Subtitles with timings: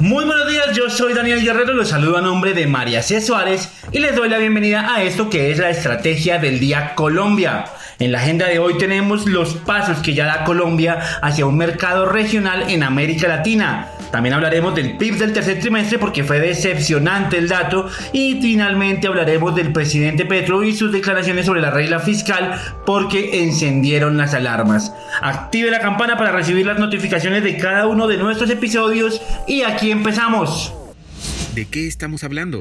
[0.00, 3.20] Muy buenos días, yo soy Daniel Guerrero, los saludo a nombre de María C.
[3.20, 7.64] Suárez y les doy la bienvenida a esto que es la estrategia del día Colombia.
[8.00, 12.06] En la agenda de hoy tenemos los pasos que ya da Colombia hacia un mercado
[12.06, 13.88] regional en América Latina.
[14.12, 19.56] También hablaremos del PIB del tercer trimestre porque fue decepcionante el dato y finalmente hablaremos
[19.56, 22.54] del presidente Petro y sus declaraciones sobre la regla fiscal
[22.86, 24.92] porque encendieron las alarmas.
[25.20, 29.90] Active la campana para recibir las notificaciones de cada uno de nuestros episodios y aquí
[29.90, 30.72] empezamos.
[31.56, 32.60] ¿De qué estamos hablando?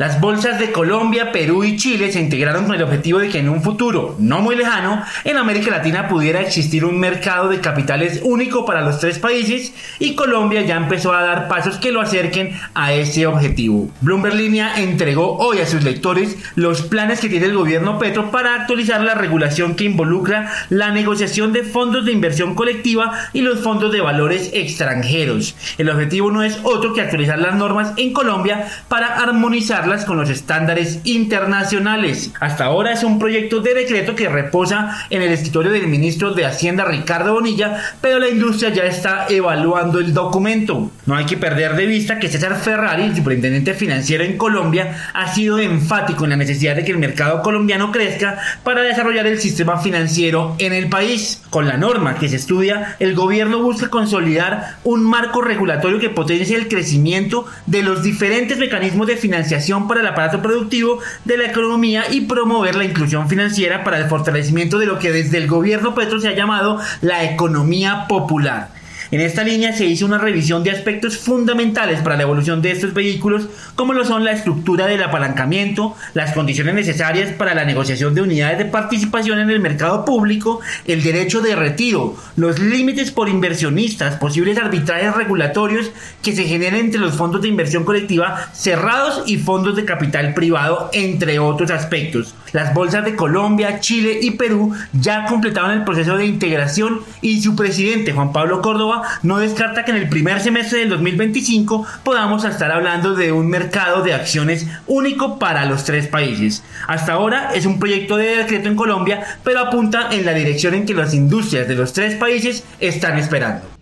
[0.00, 3.50] Las bolsas de Colombia, Perú y Chile se integraron con el objetivo de que en
[3.50, 8.64] un futuro no muy lejano, en América Latina pudiera existir un mercado de capitales único
[8.64, 12.94] para los tres países y Colombia ya empezó a dar pasos que lo acerquen a
[12.94, 13.90] ese objetivo.
[14.00, 18.54] Bloomberg Línea entregó hoy a sus lectores los planes que tiene el gobierno Petro para
[18.54, 23.92] actualizar la regulación que involucra la negociación de fondos de inversión colectiva y los fondos
[23.92, 25.56] de valores extranjeros.
[25.76, 30.30] El objetivo no es otro que actualizar las normas en Colombia para armonizar con los
[30.30, 32.30] estándares internacionales.
[32.38, 36.46] Hasta ahora es un proyecto de decreto que reposa en el escritorio del ministro de
[36.46, 40.92] Hacienda Ricardo Bonilla, pero la industria ya está evaluando el documento.
[41.06, 45.34] No hay que perder de vista que César Ferrari, el superintendente financiero en Colombia, ha
[45.34, 49.78] sido enfático en la necesidad de que el mercado colombiano crezca para desarrollar el sistema
[49.78, 51.42] financiero en el país.
[51.50, 56.56] Con la norma que se estudia, el gobierno busca consolidar un marco regulatorio que potencie
[56.56, 62.04] el crecimiento de los diferentes mecanismos de financiación para el aparato productivo de la economía
[62.10, 66.20] y promover la inclusión financiera para el fortalecimiento de lo que desde el gobierno Petro
[66.20, 68.79] se ha llamado la economía popular.
[69.12, 72.94] En esta línea se hizo una revisión de aspectos fundamentales para la evolución de estos
[72.94, 78.22] vehículos, como lo son la estructura del apalancamiento, las condiciones necesarias para la negociación de
[78.22, 84.14] unidades de participación en el mercado público, el derecho de retiro, los límites por inversionistas,
[84.14, 85.90] posibles arbitrajes regulatorios
[86.22, 90.88] que se generan entre los fondos de inversión colectiva cerrados y fondos de capital privado,
[90.92, 92.36] entre otros aspectos.
[92.52, 97.56] Las bolsas de Colombia, Chile y Perú ya completaron el proceso de integración y su
[97.56, 102.70] presidente Juan Pablo Córdoba no descarta que en el primer semestre del 2025 podamos estar
[102.72, 106.62] hablando de un mercado de acciones único para los tres países.
[106.86, 110.86] Hasta ahora es un proyecto de decreto en Colombia, pero apunta en la dirección en
[110.86, 113.80] que las industrias de los tres países están esperando.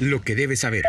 [0.00, 0.84] Lo que debes saber.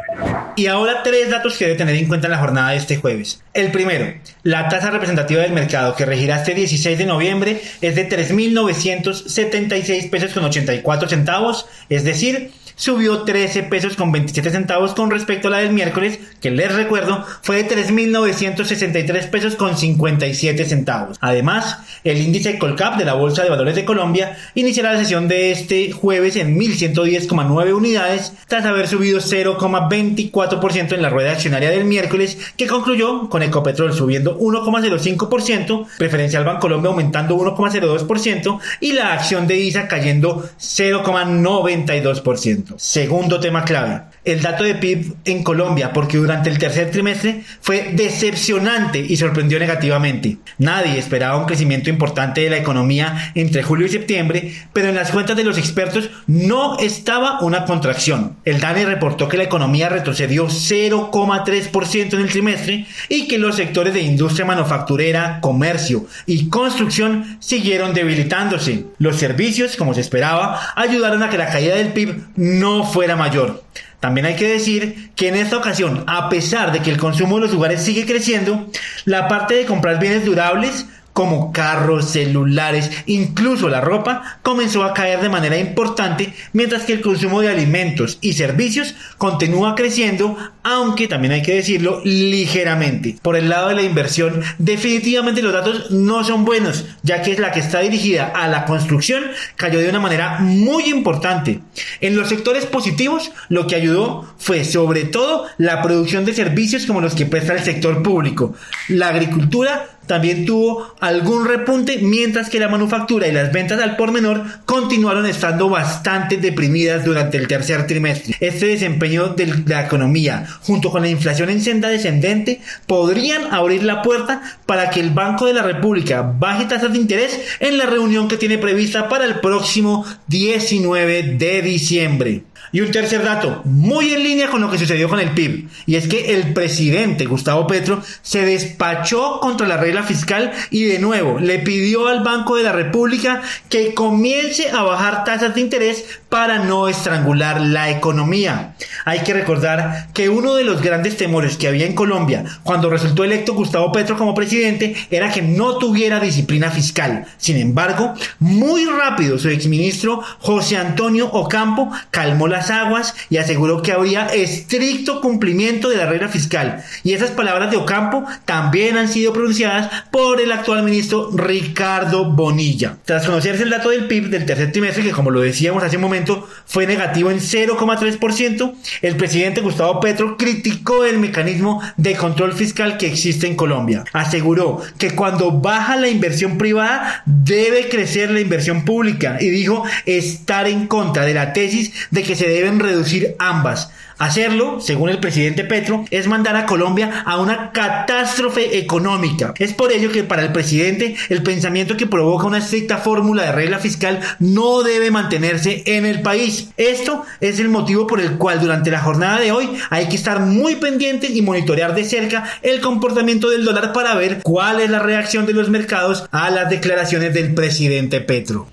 [0.55, 3.43] Y ahora tres datos que debe tener en cuenta en la jornada de este jueves.
[3.53, 8.09] El primero, la tasa representativa del mercado que regirá este 16 de noviembre es de
[8.09, 15.47] 3.976 pesos con 84 centavos, es decir, subió 13 pesos con 27 centavos con respecto
[15.47, 21.17] a la del miércoles, que les recuerdo fue de 3.963 pesos con 57 centavos.
[21.21, 25.51] Además, el índice Colcap de la Bolsa de Valores de Colombia iniciará la sesión de
[25.51, 32.37] este jueves en 1.110,9 unidades, tras haber subido 0,24% en la rueda accionaria del miércoles,
[32.57, 39.87] que concluyó con Ecopetrol subiendo 1,05%, Preferencial Bancolombia aumentando 1,02% y la acción de ISA
[39.87, 42.64] cayendo 0,92%.
[42.77, 47.91] Segundo tema clave, el dato de PIB en Colombia, porque durante el tercer trimestre fue
[47.93, 50.37] decepcionante y sorprendió negativamente.
[50.57, 55.11] Nadie esperaba un crecimiento importante de la economía entre julio y septiembre, pero en las
[55.11, 58.35] cuentas de los expertos no estaba una contracción.
[58.45, 63.93] El DANE reportó que la economía retrocedió 0,3% en el trimestre y que los sectores
[63.93, 68.85] de industria manufacturera, comercio y construcción siguieron debilitándose.
[68.97, 73.63] Los servicios, como se esperaba, ayudaron a que la caída del PIB no fuera mayor.
[74.05, 77.41] También hay que decir que en esta ocasión, a pesar de que el consumo de
[77.41, 78.69] los lugares sigue creciendo,
[79.05, 80.85] la parte de comprar bienes durables
[81.15, 86.99] como carros, celulares, incluso la ropa, comenzó a caer de manera importante, mientras que el
[86.99, 93.15] consumo de alimentos y servicios continúa creciendo, aunque también hay que decirlo ligeramente.
[93.21, 97.39] Por el lado de la inversión, definitivamente los datos no son buenos, ya que es
[97.39, 99.23] la que está dirigida a la construcción,
[99.55, 101.61] cayó de una manera muy importante.
[102.01, 106.99] En los sectores positivos, lo que ayudó fue sobre todo la producción de servicios como
[106.99, 108.53] los que presta el sector público.
[108.89, 114.11] La agricultura también tuvo algún repunte, mientras que la manufactura y las ventas al por
[114.11, 118.35] menor continuaron estando bastante deprimidas durante el tercer trimestre.
[118.39, 124.01] Este desempeño de la economía, junto con la inflación en senda descendente, podrían abrir la
[124.01, 128.27] puerta para que el Banco de la República baje tasas de interés en la reunión
[128.27, 132.43] que tiene prevista para el próximo 19 de diciembre.
[132.71, 135.95] Y un tercer dato, muy en línea con lo que sucedió con el PIB, y
[135.95, 141.39] es que el presidente Gustavo Petro se despachó contra la regla fiscal y de nuevo
[141.39, 146.59] le pidió al Banco de la República que comience a bajar tasas de interés para
[146.59, 148.75] no estrangular la economía.
[149.05, 153.23] Hay que recordar que uno de los grandes temores que había en Colombia cuando resultó
[153.23, 157.25] electo Gustavo Petro como presidente era que no tuviera disciplina fiscal.
[157.37, 163.93] Sin embargo, muy rápido su exministro José Antonio Ocampo calmó las aguas y aseguró que
[163.93, 166.83] habría estricto cumplimiento de la regla fiscal.
[167.03, 172.97] Y esas palabras de Ocampo también han sido pronunciadas por el actual ministro Ricardo Bonilla.
[173.05, 176.01] Tras conocerse el dato del PIB del tercer trimestre, que como lo decíamos hace un
[176.01, 176.24] momento
[176.65, 183.07] fue negativo en 0,3%, el presidente Gustavo Petro criticó el mecanismo de control fiscal que
[183.07, 184.03] existe en Colombia.
[184.13, 190.67] Aseguró que cuando baja la inversión privada debe crecer la inversión pública y dijo estar
[190.67, 193.91] en contra de la tesis de que se deben reducir ambas.
[194.17, 199.53] Hacerlo, según el presidente Petro, es mandar a Colombia a una catástrofe económica.
[199.59, 203.51] Es por ello que para el presidente el pensamiento que provoca una estricta fórmula de
[203.51, 206.69] regla fiscal no debe mantenerse en el país.
[206.77, 210.39] Esto es el motivo por el cual durante la jornada de hoy hay que estar
[210.39, 214.99] muy pendientes y monitorear de cerca el comportamiento del dólar para ver cuál es la
[214.99, 218.67] reacción de los mercados a las declaraciones del presidente Petro.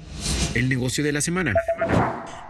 [0.54, 1.54] El negocio de la semana.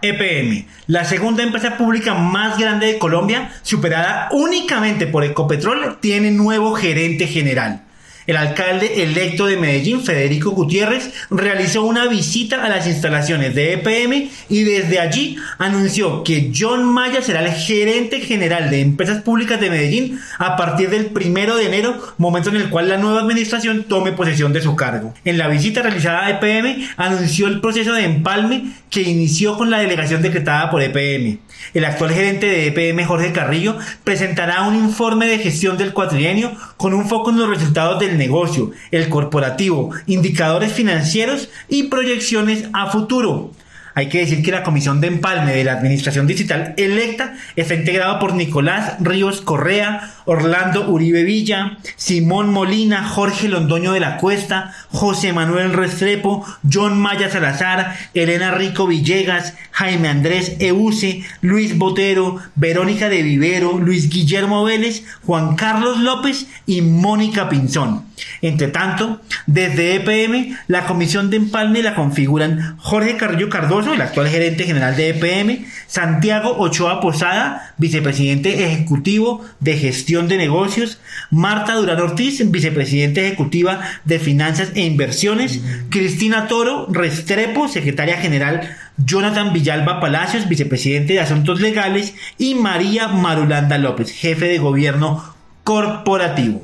[0.01, 6.73] EPM, la segunda empresa pública más grande de Colombia, superada únicamente por Ecopetrol, tiene nuevo
[6.75, 7.83] gerente general.
[8.25, 14.29] El alcalde electo de Medellín, Federico Gutiérrez, realizó una visita a las instalaciones de EPM
[14.49, 19.69] y desde allí anunció que John Maya será el gerente general de empresas públicas de
[19.69, 24.13] Medellín a partir del primero de enero, momento en el cual la nueva administración tome
[24.13, 25.13] posesión de su cargo.
[25.25, 29.79] En la visita realizada a EPM anunció el proceso de empalme que inició con la
[29.79, 31.39] delegación decretada por EPM.
[31.73, 36.93] El actual gerente de EPM, Jorge Carrillo, presentará un informe de gestión del cuatrienio con
[36.93, 43.51] un foco en los resultados del negocio, el corporativo, indicadores financieros y proyecciones a futuro.
[43.95, 48.19] Hay que decir que la comisión de empalme de la Administración Digital electa está integrada
[48.19, 55.31] por Nicolás Ríos Correa, Orlando Uribe Villa, Simón Molina, Jorge Londoño de la Cuesta, José
[55.31, 63.21] Manuel Restrepo, John Maya Salazar, Elena Rico Villegas, Jaime Andrés Euse, Luis Botero, Verónica de
[63.21, 68.12] Vivero, Luis Guillermo Vélez, Juan Carlos López y Mónica Pinzón.
[68.41, 74.27] Entre tanto, desde EPM, la comisión de empalme la configuran Jorge Carrillo Cardoso, el actual
[74.27, 80.99] gerente general de EPM, Santiago Ochoa Posada, vicepresidente ejecutivo de gestión de negocios,
[81.29, 89.53] Marta Durán Ortiz, vicepresidente ejecutiva de finanzas e inversiones, Cristina Toro Restrepo, secretaria general Jonathan
[89.53, 95.23] Villalba Palacios, vicepresidente de Asuntos Legales, y María Marulanda López, jefe de gobierno
[95.63, 96.63] corporativo.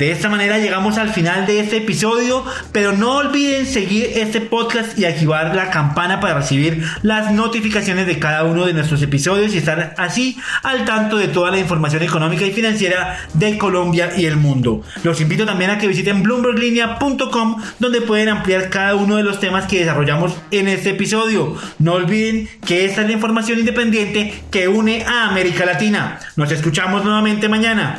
[0.00, 2.42] De esta manera llegamos al final de este episodio,
[2.72, 8.18] pero no olviden seguir este podcast y activar la campana para recibir las notificaciones de
[8.18, 12.46] cada uno de nuestros episodios y estar así al tanto de toda la información económica
[12.46, 14.82] y financiera de Colombia y el mundo.
[15.04, 19.66] Los invito también a que visiten bloomberglinea.com donde pueden ampliar cada uno de los temas
[19.66, 21.56] que desarrollamos en este episodio.
[21.78, 26.20] No olviden que esta es la información independiente que une a América Latina.
[26.36, 27.98] Nos escuchamos nuevamente mañana.